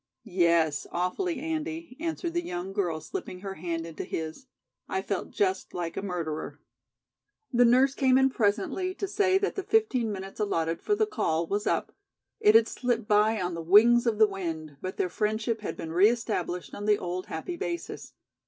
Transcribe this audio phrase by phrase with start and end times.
[0.23, 4.47] "Yes, awfully, Andy," answered the young girl, slipping her hand into his.
[4.89, 6.59] "I felt just like a murderer."
[7.53, 11.45] The nurse came in presently to say that the fifteen minutes allotted for the call
[11.45, 11.91] was up.
[12.39, 15.91] It had slipped by on the wings of the wind, but their friendship had been
[15.91, 18.13] re established on the old happy basis.